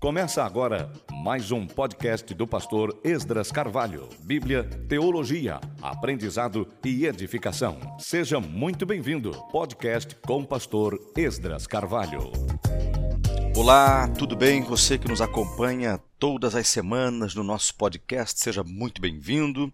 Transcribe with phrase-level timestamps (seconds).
[0.00, 4.08] Começa agora mais um podcast do pastor Esdras Carvalho.
[4.20, 7.78] Bíblia, teologia, aprendizado e edificação.
[7.98, 9.32] Seja muito bem-vindo.
[9.50, 12.30] Podcast com o pastor Esdras Carvalho.
[13.56, 14.62] Olá, tudo bem?
[14.62, 19.72] Você que nos acompanha todas as semanas no nosso podcast, seja muito bem-vindo.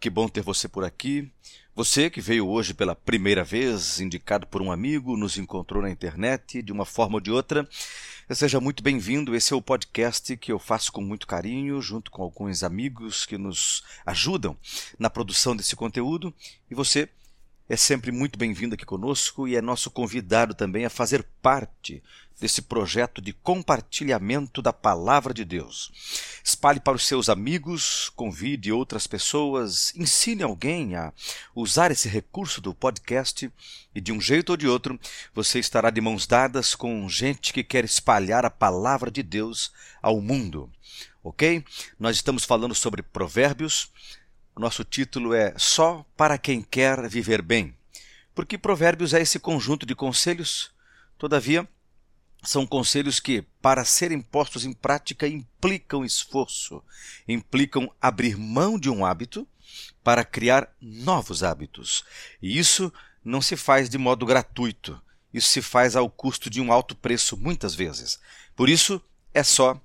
[0.00, 1.30] Que bom ter você por aqui.
[1.74, 6.62] Você que veio hoje pela primeira vez, indicado por um amigo, nos encontrou na internet
[6.62, 7.68] de uma forma ou de outra,
[8.30, 9.36] seja muito bem-vindo.
[9.36, 13.36] Esse é o podcast que eu faço com muito carinho, junto com alguns amigos que
[13.36, 14.56] nos ajudam
[14.98, 16.32] na produção desse conteúdo.
[16.70, 17.08] E você
[17.72, 22.02] é sempre muito bem-vindo aqui conosco e é nosso convidado também a fazer parte
[22.38, 25.90] desse projeto de compartilhamento da palavra de Deus.
[26.44, 31.14] Espalhe para os seus amigos, convide outras pessoas, ensine alguém a
[31.56, 33.50] usar esse recurso do podcast
[33.94, 35.00] e de um jeito ou de outro
[35.34, 40.20] você estará de mãos dadas com gente que quer espalhar a palavra de Deus ao
[40.20, 40.70] mundo.
[41.24, 41.64] Ok?
[41.98, 43.88] Nós estamos falando sobre Provérbios.
[44.56, 47.74] Nosso título é Só para quem quer viver bem.
[48.34, 50.70] Porque Provérbios é esse conjunto de conselhos,
[51.18, 51.68] todavia,
[52.42, 56.82] são conselhos que, para serem postos em prática, implicam esforço,
[57.26, 59.46] implicam abrir mão de um hábito
[60.02, 62.04] para criar novos hábitos.
[62.40, 62.92] E isso
[63.24, 65.00] não se faz de modo gratuito,
[65.32, 68.18] isso se faz ao custo de um alto preço, muitas vezes.
[68.54, 69.00] Por isso,
[69.32, 69.80] é só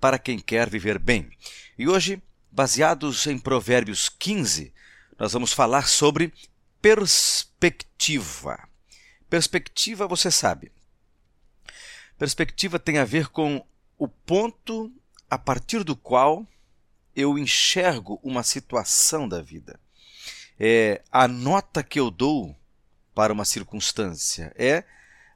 [0.00, 1.30] para quem quer viver bem.
[1.78, 2.22] E hoje,
[2.58, 4.74] baseados em Provérbios 15,
[5.16, 6.34] nós vamos falar sobre
[6.82, 8.68] perspectiva.
[9.30, 10.72] Perspectiva, você sabe,
[12.18, 13.64] Perspectiva tem a ver com
[13.96, 14.92] o ponto
[15.30, 16.44] a partir do qual
[17.14, 19.78] eu enxergo uma situação da vida.
[20.58, 22.56] É a nota que eu dou
[23.14, 24.82] para uma circunstância, é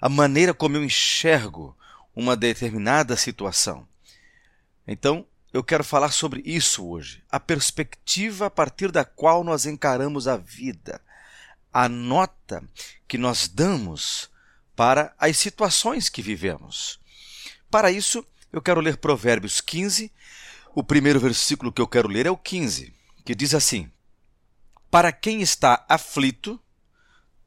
[0.00, 1.78] a maneira como eu enxergo
[2.16, 3.86] uma determinada situação.
[4.88, 10.26] Então, eu quero falar sobre isso hoje, a perspectiva a partir da qual nós encaramos
[10.26, 11.00] a vida,
[11.72, 12.64] a nota
[13.06, 14.30] que nós damos
[14.74, 16.98] para as situações que vivemos.
[17.70, 20.10] Para isso, eu quero ler Provérbios 15.
[20.74, 23.90] O primeiro versículo que eu quero ler é o 15, que diz assim:
[24.90, 26.58] Para quem está aflito,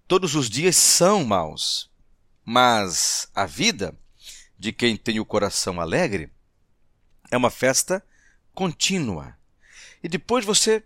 [0.08, 1.90] todos os dias são maus,
[2.44, 3.98] mas a vida
[4.58, 6.32] de quem tem o coração alegre
[7.32, 8.04] é uma festa
[8.54, 9.38] contínua.
[10.04, 10.84] E depois você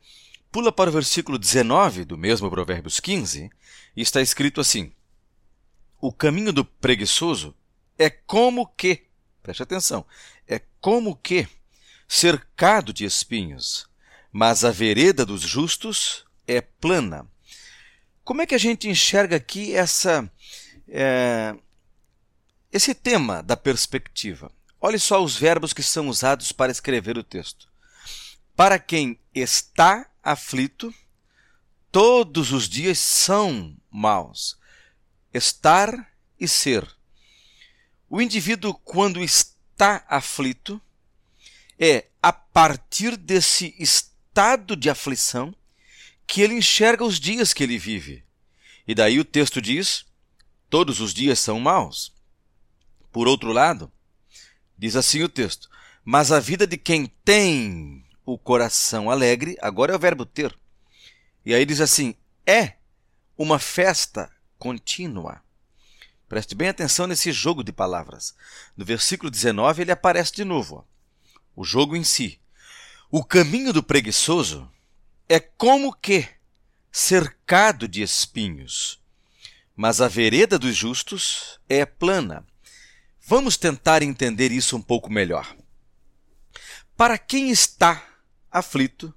[0.52, 3.50] pula para o versículo 19 do mesmo Provérbios 15
[3.96, 4.92] e está escrito assim:
[6.02, 7.56] o caminho do preguiçoso
[7.98, 9.04] é como que,
[9.44, 10.06] preste atenção,
[10.48, 11.48] é como que
[12.08, 13.88] cercado de espinhos,
[14.32, 17.28] mas a vereda dos justos é plana.
[18.24, 20.32] Como é que a gente enxerga aqui essa
[20.88, 21.56] é,
[22.72, 24.52] esse tema da perspectiva?
[24.82, 27.68] Olhe só os verbos que são usados para escrever o texto.
[28.56, 30.94] Para quem está aflito,
[31.92, 34.60] todos os dias são maus
[35.34, 36.88] estar e ser.
[38.10, 40.82] O indivíduo, quando está aflito,
[41.78, 45.54] é a partir desse estado de aflição
[46.26, 48.24] que ele enxerga os dias que ele vive.
[48.88, 50.06] E daí o texto diz:
[50.70, 52.12] todos os dias são maus.
[53.12, 53.92] Por outro lado,
[54.80, 55.70] diz assim o texto:
[56.04, 60.58] mas a vida de quem tem o coração alegre, agora é o verbo ter.
[61.46, 62.16] E aí diz assim:
[62.48, 62.74] é
[63.38, 65.44] uma festa contínua.
[66.28, 68.36] Preste bem atenção nesse jogo de palavras.
[68.78, 70.88] No versículo 19 ele aparece de novo.
[71.56, 72.40] O jogo em si.
[73.12, 74.72] O caminho do preguiçoso
[75.28, 76.28] é como que
[76.92, 79.02] cercado de espinhos,
[79.76, 82.46] mas a vereda dos justos é plana.
[83.30, 85.56] Vamos tentar entender isso um pouco melhor.
[86.98, 88.04] Para quem está
[88.50, 89.14] aflito,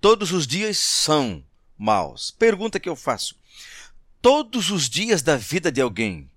[0.00, 1.44] todos os dias são
[1.76, 2.30] maus.
[2.30, 3.34] Pergunta que eu faço:
[4.20, 6.30] todos os dias da vida de alguém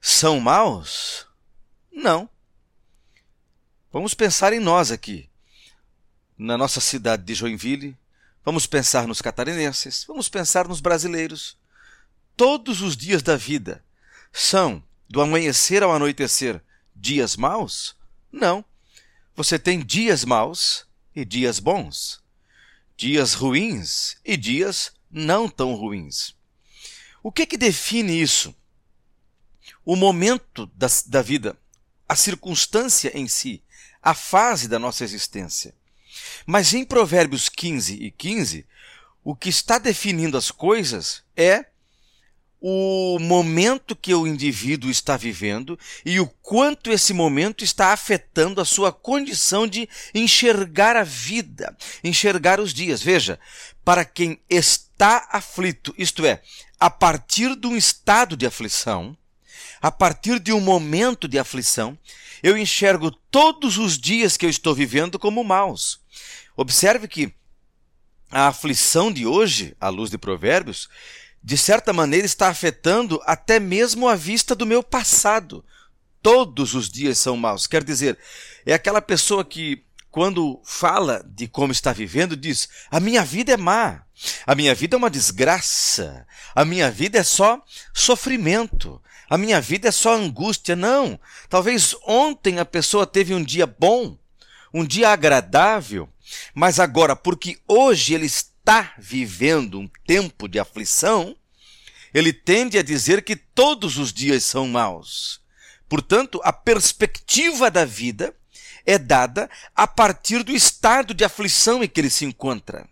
[0.00, 1.26] são maus?
[1.92, 2.26] Não.
[3.92, 5.28] Vamos pensar em nós aqui,
[6.38, 7.94] na nossa cidade de Joinville,
[8.42, 11.58] vamos pensar nos catarinenses, vamos pensar nos brasileiros.
[12.34, 13.84] Todos os dias da vida
[14.32, 16.62] são, do amanhecer ao anoitecer,
[16.94, 17.96] dias maus?
[18.30, 18.64] Não.
[19.34, 22.22] Você tem dias maus e dias bons,
[22.96, 26.34] dias ruins e dias não tão ruins.
[27.22, 28.54] O que que define isso?
[29.84, 31.56] O momento da, da vida,
[32.08, 33.62] a circunstância em si,
[34.02, 35.74] a fase da nossa existência.
[36.46, 38.66] Mas em Provérbios 15 e 15,
[39.24, 41.66] o que está definindo as coisas é
[42.60, 48.64] o momento que o indivíduo está vivendo e o quanto esse momento está afetando a
[48.64, 53.02] sua condição de enxergar a vida, enxergar os dias.
[53.02, 53.38] Veja,
[53.84, 56.42] para quem está aflito, isto é,
[56.80, 59.16] a partir de um estado de aflição,
[59.80, 61.96] a partir de um momento de aflição,
[62.42, 66.00] eu enxergo todos os dias que eu estou vivendo como maus.
[66.56, 67.32] Observe que
[68.30, 70.88] a aflição de hoje, à luz de Provérbios,
[71.46, 75.64] de certa maneira está afetando até mesmo a vista do meu passado.
[76.20, 77.68] Todos os dias são maus.
[77.68, 78.18] Quer dizer,
[78.66, 83.56] é aquela pessoa que, quando fala de como está vivendo, diz: A minha vida é
[83.56, 84.02] má,
[84.44, 87.62] a minha vida é uma desgraça, a minha vida é só
[87.94, 89.00] sofrimento,
[89.30, 90.74] a minha vida é só angústia.
[90.74, 91.16] Não.
[91.48, 94.18] Talvez ontem a pessoa teve um dia bom,
[94.74, 96.08] um dia agradável,
[96.52, 98.26] mas agora, porque hoje ele
[98.66, 101.36] está vivendo um tempo de aflição,
[102.12, 105.40] ele tende a dizer que todos os dias são maus.
[105.88, 108.34] Portanto, a perspectiva da vida
[108.84, 112.88] é dada a partir do estado de aflição em que ele se encontra.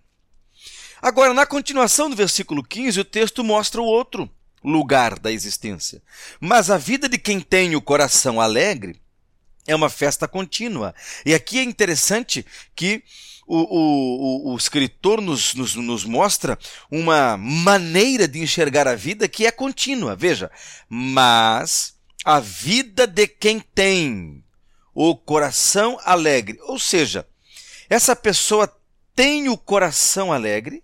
[1.02, 4.30] Agora, na continuação do versículo 15, o texto mostra o outro
[4.62, 6.00] lugar da existência.
[6.38, 9.02] Mas a vida de quem tem o coração alegre
[9.66, 10.94] é uma festa contínua.
[11.24, 12.44] E aqui é interessante
[12.74, 13.02] que
[13.46, 16.58] o, o, o, escritor nos, nos, nos mostra
[16.90, 20.16] uma maneira de enxergar a vida que é contínua.
[20.16, 20.50] Veja,
[20.88, 21.94] mas
[22.24, 24.42] a vida de quem tem
[24.94, 27.26] o coração alegre, ou seja,
[27.90, 28.72] essa pessoa
[29.14, 30.82] tem o coração alegre,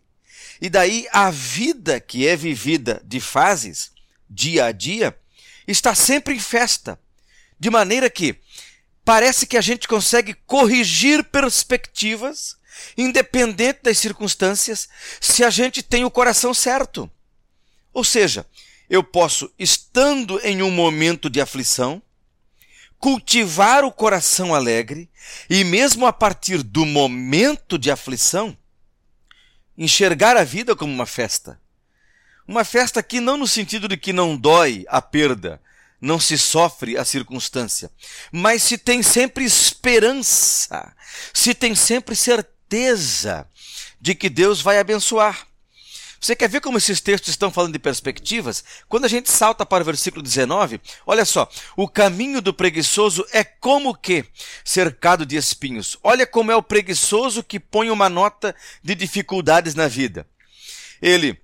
[0.60, 3.92] e daí a vida que é vivida de fases,
[4.28, 5.16] dia a dia,
[5.66, 7.00] está sempre em festa.
[7.58, 8.36] De maneira que
[9.04, 12.56] parece que a gente consegue corrigir perspectivas,
[12.96, 14.88] independente das circunstâncias,
[15.20, 17.10] se a gente tem o coração certo.
[17.92, 18.46] Ou seja,
[18.88, 22.02] eu posso, estando em um momento de aflição,
[22.98, 25.08] cultivar o coração alegre
[25.48, 28.56] e, mesmo a partir do momento de aflição,
[29.76, 31.58] enxergar a vida como uma festa.
[32.46, 35.60] Uma festa que não no sentido de que não dói a perda,
[36.00, 37.90] não se sofre a circunstância,
[38.32, 40.94] mas se tem sempre esperança,
[41.34, 43.46] se tem sempre certeza
[44.00, 45.46] de que Deus vai abençoar.
[46.20, 48.62] Você quer ver como esses textos estão falando de perspectivas?
[48.86, 53.42] Quando a gente salta para o versículo 19, olha só: o caminho do preguiçoso é
[53.42, 54.26] como que
[54.62, 55.96] cercado de espinhos.
[56.02, 60.26] Olha como é o preguiçoso que põe uma nota de dificuldades na vida.
[61.00, 61.40] Ele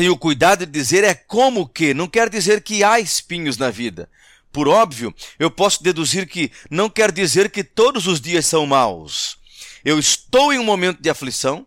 [0.00, 4.08] tenho cuidado de dizer é como que, não quer dizer que há espinhos na vida.
[4.50, 9.36] Por óbvio, eu posso deduzir que não quer dizer que todos os dias são maus.
[9.84, 11.66] Eu estou em um momento de aflição,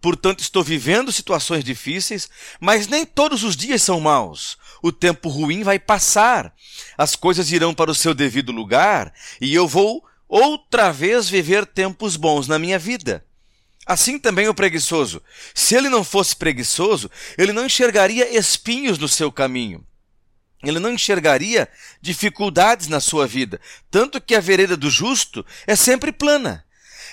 [0.00, 2.30] portanto estou vivendo situações difíceis,
[2.60, 4.56] mas nem todos os dias são maus.
[4.80, 6.54] O tempo ruim vai passar,
[6.96, 12.14] as coisas irão para o seu devido lugar e eu vou outra vez viver tempos
[12.14, 13.24] bons na minha vida.
[13.86, 15.22] Assim também o preguiçoso.
[15.54, 19.86] Se ele não fosse preguiçoso, ele não enxergaria espinhos no seu caminho.
[20.62, 21.68] Ele não enxergaria
[22.00, 23.60] dificuldades na sua vida.
[23.90, 26.64] Tanto que a vereda do justo é sempre plana.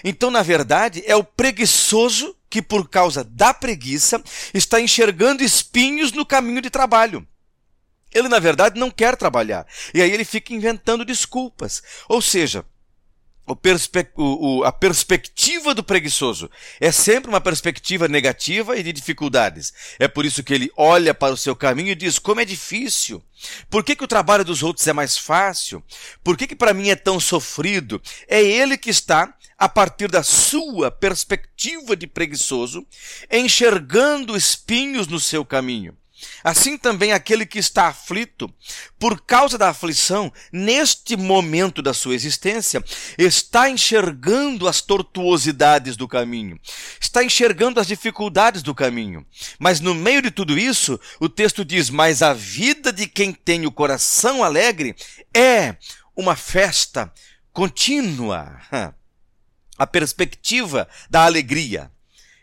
[0.04, 4.24] Então, na verdade, é o preguiçoso que, por causa da preguiça,
[4.54, 7.28] está enxergando espinhos no caminho de trabalho.
[8.14, 9.66] Ele, na verdade, não quer trabalhar.
[9.94, 11.82] E aí ele fica inventando desculpas.
[12.10, 12.66] Ou seja,
[13.46, 19.74] o perspe o, a perspectiva do preguiçoso é sempre uma perspectiva negativa e de dificuldades.
[20.00, 23.24] É por isso que ele olha para o seu caminho e diz: como é difícil.
[23.70, 25.84] Por que, que o trabalho dos outros é mais fácil?
[26.24, 28.00] Por que, que para mim é tão sofrido?
[28.28, 32.86] É ele que está, a partir da sua perspectiva de preguiçoso,
[33.32, 35.98] enxergando espinhos no seu caminho.
[36.44, 38.52] Assim também aquele que está aflito,
[39.00, 42.84] por causa da aflição, neste momento da sua existência,
[43.18, 46.60] está enxergando as tortuosidades do caminho,
[47.00, 49.26] está enxergando as dificuldades do caminho.
[49.60, 53.66] Mas no meio de tudo isso, o texto diz: Mas a vida de quem tem
[53.66, 54.96] o coração alegre
[55.34, 55.76] é
[56.16, 57.12] uma festa
[57.52, 58.60] contínua.
[59.78, 61.92] A perspectiva da alegria.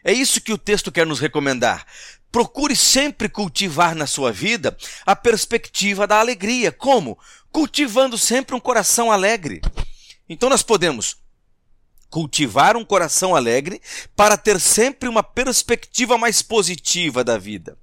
[0.02, 1.86] É isso que o texto quer nos recomendar.
[2.30, 6.70] Procure sempre cultivar na sua vida a perspectiva da alegria.
[6.70, 7.18] Como?
[7.50, 9.62] Cultivando sempre um coração alegre.
[10.28, 11.16] Então nós podemos
[12.10, 13.80] cultivar um coração alegre
[14.16, 17.76] para ter sempre uma perspectiva mais positiva da vida.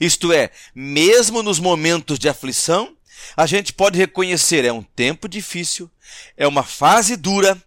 [0.00, 2.96] Isto é, mesmo nos momentos de aflição,
[3.36, 5.90] a gente pode reconhecer é um tempo difícil,
[6.36, 7.60] é uma fase dura,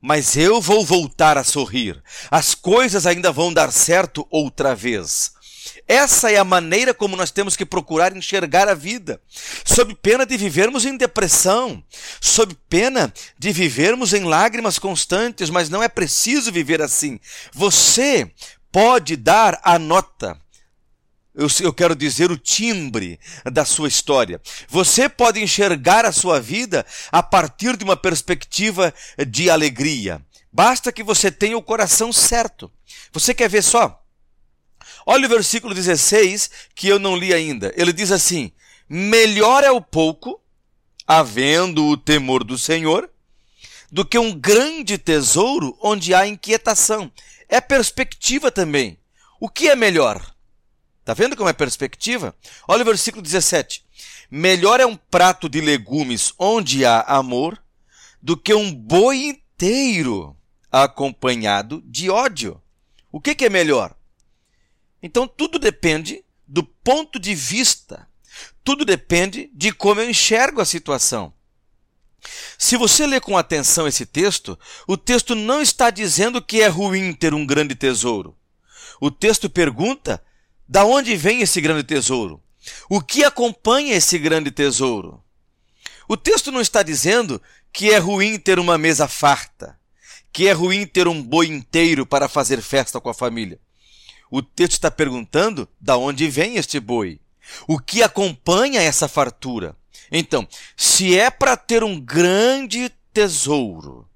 [0.00, 2.02] mas eu vou voltar a sorrir.
[2.30, 5.33] As coisas ainda vão dar certo outra vez
[5.86, 9.20] Essa é a maneira como nós temos que procurar enxergar a vida,
[9.64, 11.84] sob pena de vivermos em depressão,
[12.20, 17.20] sob pena de vivermos em lágrimas constantes, mas não é preciso viver assim.
[17.52, 18.30] Você
[18.72, 20.38] pode dar a nota
[21.34, 23.18] eu, quero dizer o timbre
[23.52, 24.40] da sua história.
[24.68, 28.94] Você pode enxergar a sua vida a partir de uma perspectiva
[29.26, 30.24] de alegria.
[30.52, 32.70] Basta que você tenha o coração certo.
[33.12, 34.03] Você quer ver só?
[35.06, 37.72] Olha o versículo 16 que eu não li ainda.
[37.76, 38.52] Ele diz assim:
[38.88, 40.40] Melhor é o pouco,
[41.06, 43.10] havendo o temor do Senhor,
[43.90, 47.12] do que um grande tesouro onde há inquietação.
[47.48, 48.98] É perspectiva também.
[49.38, 50.34] O que é melhor?
[51.04, 52.34] Tá vendo como é perspectiva?
[52.66, 53.84] Olha o versículo 17.
[54.30, 57.62] Melhor é um prato de legumes onde há amor
[58.22, 60.34] do que um boi inteiro
[60.72, 62.60] acompanhado de ódio.
[63.12, 63.94] O que, que é melhor?
[65.06, 68.08] Então tudo depende do ponto de vista.
[68.64, 71.30] Tudo depende de como eu enxergo a situação.
[72.56, 74.58] Se você ler com atenção esse texto,
[74.88, 78.34] o texto não está dizendo que é ruim ter um grande tesouro.
[78.98, 80.24] O texto pergunta
[80.66, 82.42] da onde vem esse grande tesouro?
[82.88, 85.22] O que acompanha esse grande tesouro?
[86.08, 89.78] O texto não está dizendo que é ruim ter uma mesa farta,
[90.32, 93.60] que é ruim ter um boi inteiro para fazer festa com a família.
[94.30, 97.20] O texto está perguntando da onde vem este boi?
[97.68, 99.76] O que acompanha essa fartura?
[100.10, 104.08] Então, se é para ter um grande tesouro,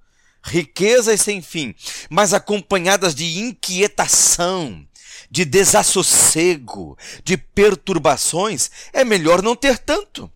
[0.43, 1.75] riquezas sem fim,
[2.09, 4.87] mas acompanhadas de inquietação,
[5.31, 10.31] de desassossego, de perturbações, é melhor não ter tanto.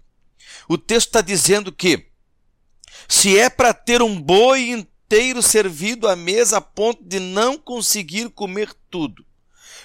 [0.68, 2.06] O texto está dizendo que,
[3.08, 8.30] se é para ter um boi inteiro servido à mesa a ponto de não conseguir
[8.30, 9.24] comer tudo,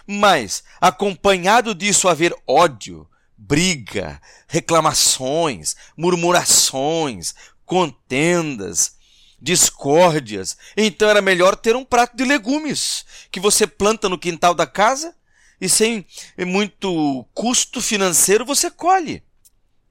[0.08, 7.36] mas acompanhado disso haver ódio, briga, reclamações, murmurações,
[7.66, 8.96] contendas,
[9.40, 10.58] discórdias.
[10.76, 15.14] Então era melhor ter um prato de legumes que você planta no quintal da casa
[15.60, 16.06] e sem
[16.40, 19.24] muito custo financeiro você colhe.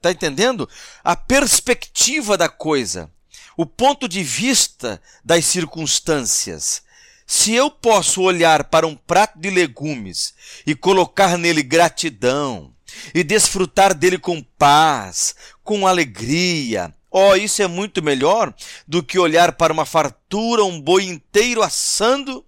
[0.01, 0.69] Tá entendendo?
[1.03, 3.11] A perspectiva da coisa,
[3.55, 6.83] o ponto de vista das circunstâncias.
[7.27, 10.33] Se eu posso olhar para um prato de legumes
[10.65, 12.73] e colocar nele gratidão,
[13.13, 18.53] e desfrutar dele com paz, com alegria, Oh, isso é muito melhor
[18.85, 22.45] do que olhar para uma fartura, um boi inteiro assando,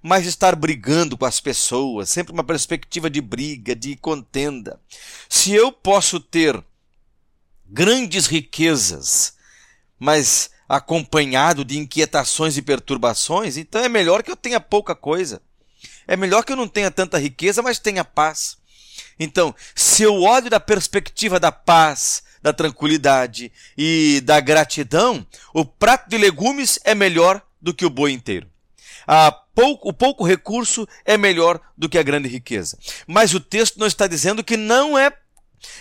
[0.00, 4.80] mas estar brigando com as pessoas, sempre uma perspectiva de briga, de contenda.
[5.28, 6.62] Se eu posso ter
[7.66, 9.34] grandes riquezas,
[9.98, 15.40] mas acompanhado de inquietações e perturbações, então é melhor que eu tenha pouca coisa.
[16.06, 18.56] É melhor que eu não tenha tanta riqueza, mas tenha paz.
[19.18, 26.08] Então, se eu olho da perspectiva da paz, da tranquilidade e da gratidão, o prato
[26.08, 28.48] de legumes é melhor do que o boi inteiro.
[29.54, 32.78] Pouco, o pouco recurso é melhor do que a grande riqueza.
[33.06, 35.10] Mas o texto não está dizendo que não é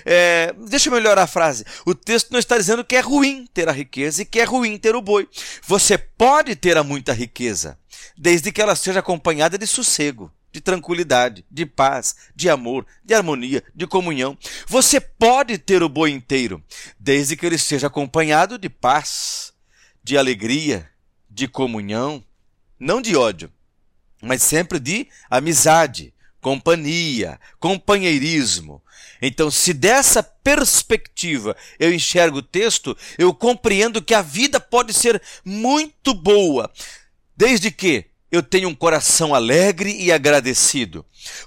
[0.05, 1.65] é, deixa eu melhorar a frase.
[1.85, 4.77] O texto não está dizendo que é ruim ter a riqueza e que é ruim
[4.77, 5.27] ter o boi.
[5.65, 7.77] Você pode ter a muita riqueza,
[8.17, 13.61] desde que ela seja acompanhada de sossego de tranquilidade, de paz, de amor, de harmonia,
[13.75, 14.37] de comunhão.
[14.65, 16.63] Você pode ter o boi inteiro,
[16.97, 19.51] desde que ele seja acompanhado de paz,
[20.01, 20.89] de alegria,
[21.29, 22.23] de comunhão,
[22.79, 23.51] não de ódio,
[24.21, 26.13] mas sempre de amizade,
[26.45, 28.79] companhia, companheirismo.
[29.19, 35.19] Então, se dessa perspectiva eu enxergo o texto, eu compreendo que a vida pode ser
[35.43, 36.71] muito boa,
[37.35, 41.03] desde que eu tenho um coração alegre e agradecido.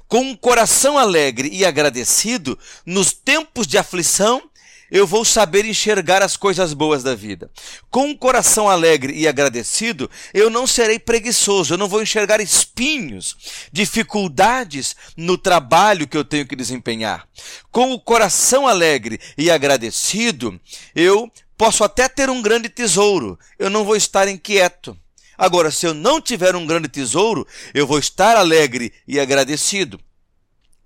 [0.08, 4.50] Com um coração alegre e agradecido, nos tempos de aflição,
[4.90, 7.50] eu vou saber enxergar as coisas boas da vida.
[7.90, 13.36] Com um coração alegre e agradecido, eu não serei preguiçoso, eu não vou enxergar espinhos,
[13.72, 17.26] dificuldades no trabalho que eu tenho que desempenhar.
[17.70, 20.58] Com o coração alegre e agradecido,
[20.94, 24.96] eu posso até ter um grande tesouro, eu não vou estar inquieto.
[25.36, 30.00] Agora, se eu não tiver um grande tesouro, eu vou estar alegre e agradecido.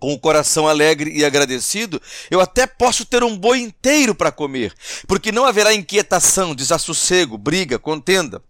[0.03, 4.75] Com o coração alegre e agradecido, eu até posso ter um boi inteiro para comer,
[5.07, 8.43] porque não haverá inquietação, desassossego, briga, contenda.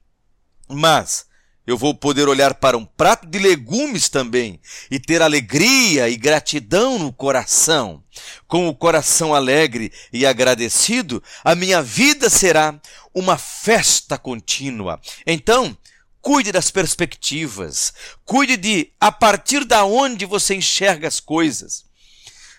[0.66, 1.26] Mas
[1.66, 4.58] eu vou poder olhar para um prato de legumes também
[4.90, 8.02] e ter alegria e gratidão no coração.
[8.48, 12.80] Com o coração alegre e agradecido, a minha vida será
[13.12, 14.98] uma festa contínua.
[15.26, 15.76] Então,
[16.22, 17.92] Cuide das perspectivas.
[18.24, 21.84] Cuide de a partir da onde você enxerga as coisas.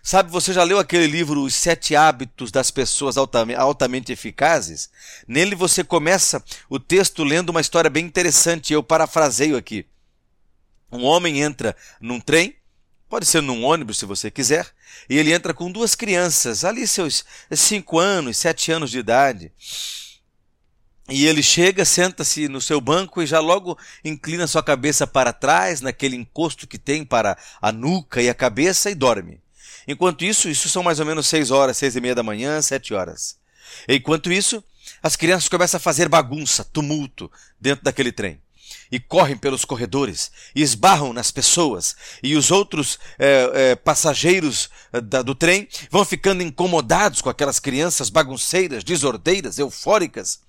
[0.04, 4.90] Sabe, você já leu aquele livro Os Sete Hábitos das Pessoas Altamente, Eficazes?
[5.26, 9.86] Nele você começa o texto lendo uma história bem interessante, eu parafraseio aqui.
[10.92, 12.58] Um homem entra num trem,
[13.08, 14.68] pode ser num ônibus se você quiser,
[15.10, 19.54] e ele entra com duas crianças, ali seus cinco anos, sete anos de idade.
[21.10, 25.82] E ele chega, senta-se no seu banco e já logo inclina sua cabeça para trás,
[25.82, 29.42] naquele encosto que tem para a nuca e a cabeça, e dorme.
[29.86, 32.94] Enquanto isso, isso são mais ou menos seis horas, seis e meia da manhã, sete
[32.94, 33.38] horas.
[33.88, 34.64] Enquanto isso,
[35.02, 37.30] as crianças começam a fazer bagunça, tumulto
[37.60, 38.40] dentro daquele trem.
[38.90, 45.22] E correm pelos corredores, e esbarram nas pessoas, e os outros é, é, passageiros da,
[45.22, 50.40] do trem vão ficando incomodados com aquelas crianças bagunceiras, desordeiras, eufóricas,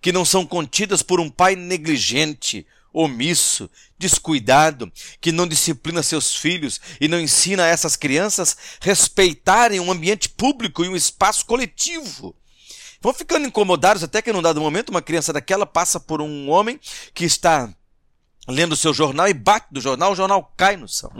[0.00, 6.80] que não são contidas por um pai negligente, omisso, descuidado, que não disciplina seus filhos
[7.00, 12.34] e não ensina a essas crianças respeitarem um ambiente público e um espaço coletivo.
[13.00, 16.80] Vão ficando incomodados até que num dado momento uma criança daquela passa por um homem
[17.12, 17.72] que está
[18.48, 21.10] lendo seu jornal e bate do jornal, o jornal cai no chão.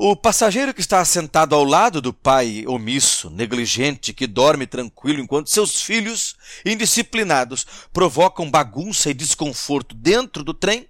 [0.00, 5.50] O passageiro que está assentado ao lado do pai omisso, negligente, que dorme tranquilo enquanto
[5.50, 10.88] seus filhos, indisciplinados, provocam bagunça e desconforto dentro do trem,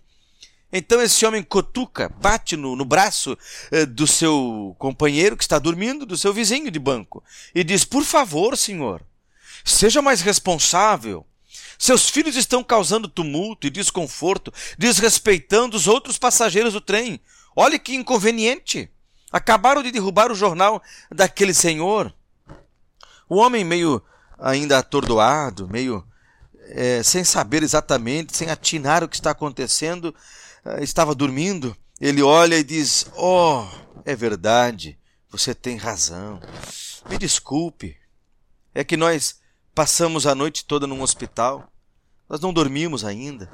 [0.70, 3.34] então esse homem cotuca, bate no, no braço
[3.70, 7.24] eh, do seu companheiro que está dormindo, do seu vizinho de banco,
[7.54, 9.00] e diz: Por favor, senhor,
[9.64, 11.24] seja mais responsável.
[11.78, 17.18] Seus filhos estão causando tumulto e desconforto, desrespeitando os outros passageiros do trem.
[17.56, 18.90] Olhe que inconveniente.
[19.30, 22.14] Acabaram de derrubar o jornal daquele senhor.
[23.28, 24.02] O homem, meio
[24.38, 26.06] ainda atordoado, meio
[26.70, 30.14] é, sem saber exatamente, sem atinar o que está acontecendo,
[30.64, 31.76] é, estava dormindo.
[32.00, 33.66] Ele olha e diz: Oh,
[34.04, 34.98] é verdade,
[35.30, 36.40] você tem razão.
[37.08, 37.96] Me desculpe.
[38.74, 39.40] É que nós
[39.74, 41.70] passamos a noite toda num hospital.
[42.28, 43.50] Nós não dormimos ainda.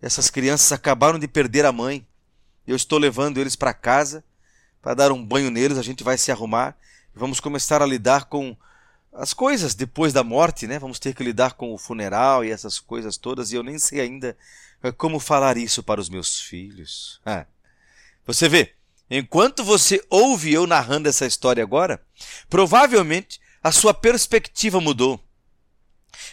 [0.00, 2.06] Essas crianças acabaram de perder a mãe.
[2.66, 4.24] Eu estou levando eles para casa
[4.82, 6.76] para dar um banho neles, a gente vai se arrumar
[7.14, 8.56] e vamos começar a lidar com
[9.12, 10.78] as coisas depois da morte, né?
[10.78, 14.00] Vamos ter que lidar com o funeral e essas coisas todas, e eu nem sei
[14.00, 14.36] ainda
[14.82, 17.20] eh, como falar isso para os meus filhos.
[17.24, 17.46] Ah.
[18.26, 18.72] Você vê,
[19.10, 22.02] enquanto você ouve eu narrando essa história agora,
[22.48, 25.22] provavelmente a sua perspectiva mudou.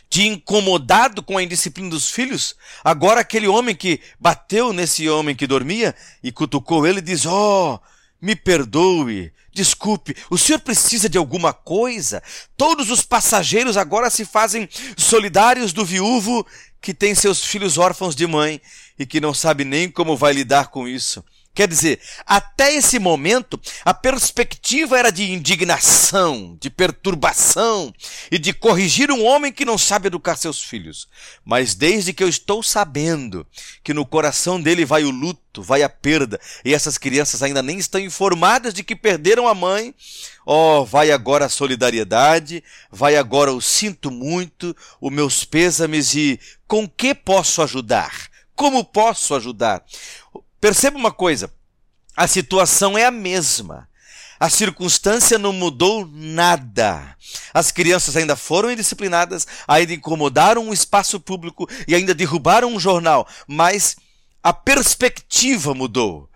[0.10, 5.46] De incomodado com a indisciplina dos filhos, agora aquele homem que bateu nesse homem que
[5.46, 7.80] dormia e cutucou ele diz: Oh,
[8.22, 12.22] me perdoe, desculpe, o senhor precisa de alguma coisa?
[12.58, 16.46] Todos os passageiros agora se fazem solidários do viúvo
[16.82, 18.62] que tem seus filhos órfãos de mãe
[18.98, 21.24] e que não sabe nem como vai lidar com isso.
[21.54, 27.94] Quer dizer, até esse momento, a perspectiva era de indignação, de perturbação
[28.32, 31.10] e de corrigir um homem que não sabe educar seus filhos.
[31.44, 33.46] Mas desde que eu estou sabendo
[33.84, 37.78] que no coração dele vai o luto, vai a perda, e essas crianças ainda nem
[37.78, 39.94] estão informadas de que perderam a mãe,
[40.46, 46.88] oh, vai agora a solidariedade, vai agora o sinto muito, os meus pêsames e com
[46.88, 48.30] que posso ajudar?
[48.56, 49.84] Como posso ajudar?
[50.60, 51.52] Perceba uma coisa:
[52.16, 53.88] a situação é a mesma.
[54.40, 57.16] A circunstância não mudou nada.
[57.54, 63.28] As crianças ainda foram indisciplinadas, ainda incomodaram o espaço público e ainda derrubaram um jornal,
[63.46, 63.98] mas
[64.42, 66.30] a perspectiva mudou.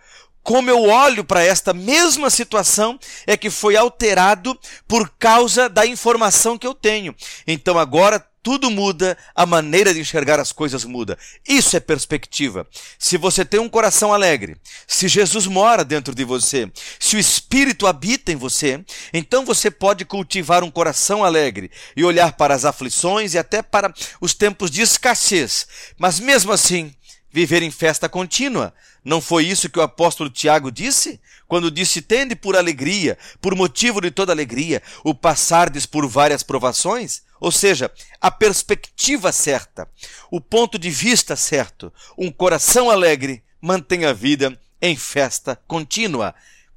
[0.44, 6.58] Como eu olho para esta mesma situação é que foi alterado por causa da informação
[6.58, 7.16] que eu tenho.
[7.48, 11.18] Então agora tudo muda, a maneira de enxergar as coisas muda.
[11.48, 12.68] Isso é perspectiva.
[13.00, 17.88] Se você tem um coração alegre, se Jesus mora dentro de você, se o Espírito
[17.88, 23.34] habita em você, então você pode cultivar um coração alegre e olhar para as aflições
[23.34, 25.66] e até para os tempos de escassez.
[25.98, 26.94] Mas mesmo assim,
[27.34, 28.72] viver em festa contínua.
[29.04, 31.20] Não foi isso que o apóstolo Tiago disse?
[31.48, 37.24] Quando disse: Tende por alegria, por motivo de toda alegria, o passardes por várias provações?
[37.40, 37.92] Ou seja,
[38.22, 39.90] a perspectiva certa,
[40.32, 46.34] o ponto de vista certo, um coração alegre mantém a vida em festa contínua.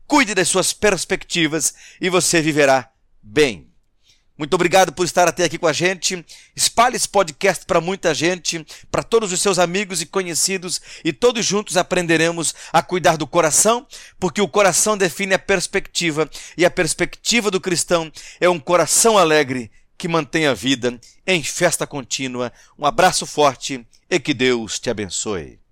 [0.07, 2.91] Cuide das suas perspectivas e você viverá
[3.23, 3.76] bem.
[4.39, 6.25] Muito obrigado por estar até aqui com a gente.
[6.55, 11.45] Espalhe esse podcast para muita gente, para todos os seus amigos e conhecidos, e todos
[11.45, 13.87] juntos aprenderemos a cuidar do coração,
[14.21, 19.71] porque o coração define a perspectiva, e a perspectiva do cristão é um coração alegre
[19.97, 22.53] que mantém a vida em festa contínua.
[22.79, 25.66] Um abraço forte e que Deus te abençoe.